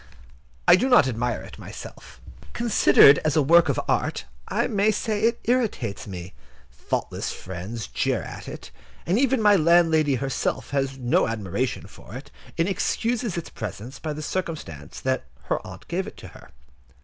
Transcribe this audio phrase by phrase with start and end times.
[0.67, 2.19] I do not admire it myself.
[2.53, 6.33] Considered as a work of art, I may say it irritates me.
[6.71, 8.71] Thoughtless friends jeer at it,
[9.05, 14.13] and even my landlady herself has no admiration for it, and excuses its presence by
[14.13, 16.49] the circumstance that her aunt gave it to her.